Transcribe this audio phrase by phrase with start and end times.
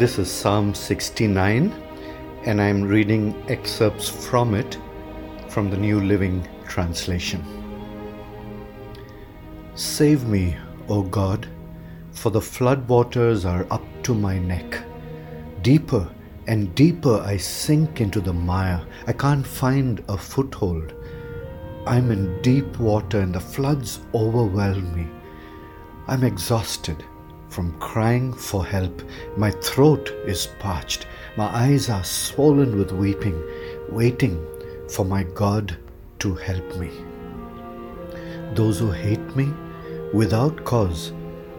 [0.00, 1.70] This is Psalm 69,
[2.46, 4.78] and I'm reading excerpts from it
[5.50, 7.44] from the New Living Translation.
[9.74, 10.56] Save me,
[10.88, 11.46] O God,
[12.12, 14.82] for the floodwaters are up to my neck.
[15.60, 16.10] Deeper
[16.46, 18.82] and deeper I sink into the mire.
[19.06, 20.94] I can't find a foothold.
[21.86, 25.06] I'm in deep water and the floods overwhelm me.
[26.08, 27.04] I'm exhausted
[27.50, 29.02] from crying for help.
[29.36, 31.06] My throat is parched.
[31.36, 33.40] My eyes are swollen with weeping,
[33.90, 34.44] waiting
[34.88, 35.76] for my God
[36.20, 36.90] to help me.
[38.54, 39.52] Those who hate me
[40.12, 41.12] without cause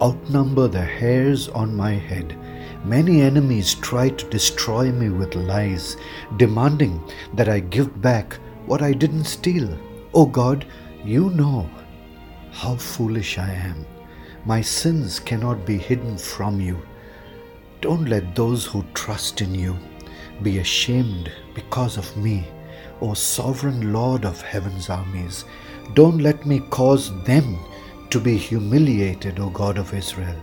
[0.00, 2.36] outnumber the hairs on my head.
[2.84, 5.96] Many enemies try to destroy me with lies,
[6.36, 7.02] demanding
[7.34, 8.34] that I give back
[8.66, 9.76] what I didn't steal.
[10.14, 10.64] Oh God,
[11.04, 11.68] you know
[12.52, 13.84] how foolish I am.
[14.44, 16.80] My sins cannot be hidden from you.
[17.80, 19.76] Don't let those who trust in you
[20.42, 22.46] be ashamed because of me,
[23.00, 25.44] O sovereign Lord of heaven's armies.
[25.94, 27.58] Don't let me cause them
[28.10, 30.36] to be humiliated, O God of Israel.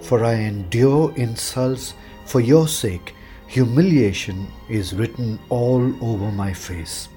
[0.00, 3.14] For I endure insults for your sake.
[3.46, 7.08] Humiliation is written all over my face.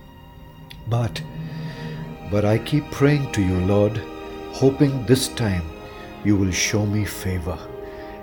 [0.88, 1.22] But,
[2.30, 3.98] but I keep praying to you, Lord,
[4.52, 5.75] hoping this time
[6.26, 7.58] you will show me favor.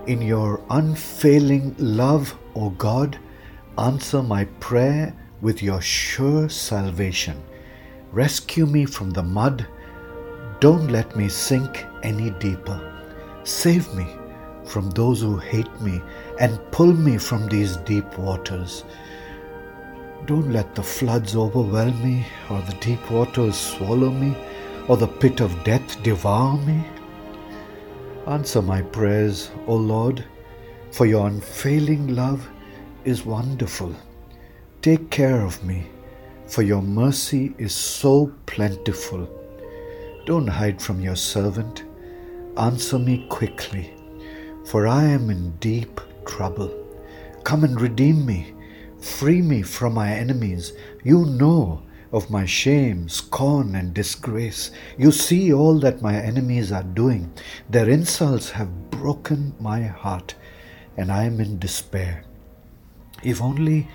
[0.06, 3.18] In your unfailing love, O God,
[3.78, 7.40] answer my prayer with your sure salvation.
[8.10, 9.66] Rescue me from the mud.
[10.60, 12.80] Don't let me sink any deeper.
[13.44, 14.06] Save me
[14.64, 16.02] from those who hate me
[16.40, 18.84] and pull me from these deep waters.
[20.26, 24.36] Don't let the floods overwhelm me, or the deep waters swallow me,
[24.88, 26.84] or the pit of death devour me.
[28.26, 30.24] Answer my prayers, O Lord,
[30.92, 32.48] for your unfailing love
[33.04, 33.96] is wonderful.
[34.80, 35.86] Take care of me,
[36.46, 39.28] for your mercy is so plentiful.
[40.24, 41.82] Don't hide from your servant.
[42.56, 43.92] Answer me quickly,
[44.66, 46.70] for I am in deep trouble.
[47.42, 48.54] Come and redeem me.
[49.00, 50.74] Free me from my enemies.
[51.02, 54.70] You know of my shame, scorn, and disgrace.
[54.98, 57.32] You see all that my enemies are doing.
[57.70, 60.34] Their insults have broken my heart,
[60.96, 62.24] and I am in despair.
[63.22, 63.88] If only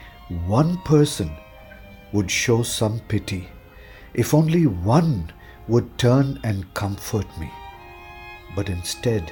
[0.46, 1.32] one person
[2.12, 3.50] would show some pity,
[4.14, 5.32] if only one
[5.68, 7.52] would turn and comfort me.
[8.56, 9.32] But instead,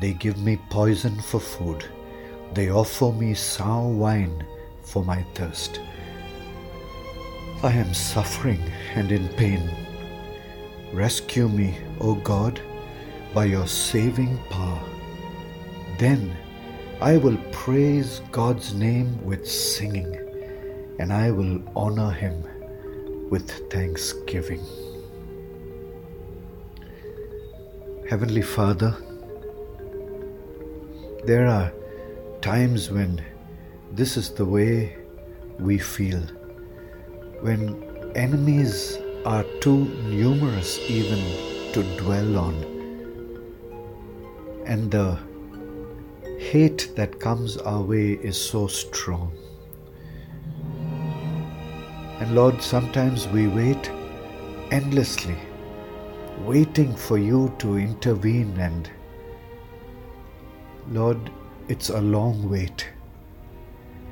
[0.00, 1.84] they give me poison for food.
[2.52, 4.44] They offer me sour wine
[4.82, 5.80] for my thirst.
[7.64, 8.60] I am suffering
[8.96, 9.70] and in pain.
[10.92, 12.60] Rescue me, O God,
[13.32, 14.82] by your saving power.
[15.96, 16.36] Then
[17.00, 20.12] I will praise God's name with singing,
[20.98, 22.42] and I will honor him
[23.30, 24.66] with thanksgiving.
[28.10, 28.96] Heavenly Father,
[31.26, 31.72] there are
[32.40, 33.24] times when
[33.92, 34.96] this is the way
[35.60, 36.22] we feel
[37.42, 37.60] when
[38.14, 41.18] enemies are too numerous even
[41.72, 42.54] to dwell on,
[44.64, 45.18] and the
[46.38, 49.32] hate that comes our way is so strong.
[52.20, 53.90] And Lord, sometimes we wait
[54.70, 55.36] endlessly,
[56.44, 58.88] waiting for you to intervene, and
[60.90, 61.30] Lord,
[61.68, 62.86] it's a long wait,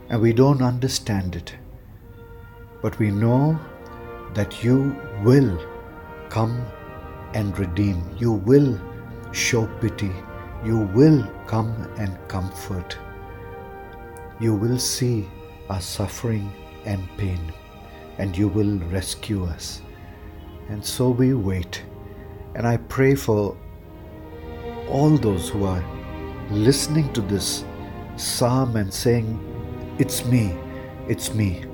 [0.09, 1.55] and we don't understand it.
[2.83, 3.59] But we know
[4.35, 5.59] that you will
[6.29, 6.65] come
[7.35, 8.03] and redeem.
[8.19, 8.81] You will
[9.33, 10.13] show pity.
[10.65, 12.97] You will come and comfort.
[14.41, 15.29] You will see
[15.69, 16.51] our suffering
[16.85, 17.53] and pain,
[18.19, 19.83] and you will rescue us.
[20.69, 21.83] And so we wait.
[22.55, 23.57] And I pray for
[24.89, 25.85] all those who are
[26.51, 27.65] listening to this
[28.17, 29.39] psalm and saying,
[29.99, 30.57] It's me,
[31.07, 31.65] it's me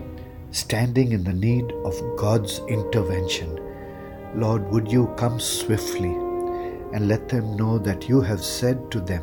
[0.57, 3.61] standing in the need of God's intervention.
[4.35, 6.15] Lord, would you come swiftly
[6.95, 9.23] and let them know that you have said to them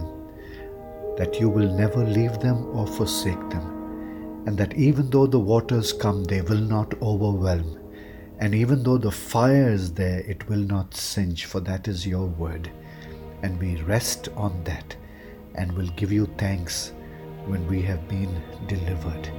[1.18, 5.92] that you will never leave them or forsake them, and that even though the waters
[5.94, 7.80] come, they will not overwhelm,
[8.40, 12.28] and even though the fire is there, it will not singe, for that is your
[12.28, 12.70] word.
[13.42, 14.96] And we rest on that
[15.56, 16.94] and will give you thanks
[17.46, 19.30] when we have been delivered.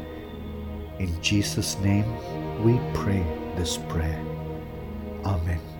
[0.99, 2.07] In Jesus' name,
[2.63, 3.25] we pray
[3.57, 4.23] this prayer.
[5.25, 5.74] Amen.